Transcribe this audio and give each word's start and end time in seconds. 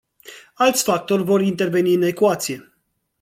Alți 0.53 0.83
factori 0.83 1.23
vor 1.23 1.41
interveni 1.41 1.93
în 1.93 2.01
ecuație. 2.01 2.73